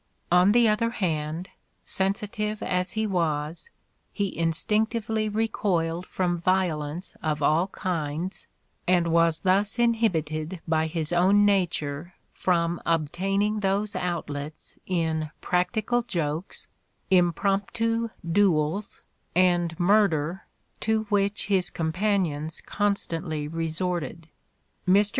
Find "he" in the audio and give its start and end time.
2.93-3.05, 4.11-4.35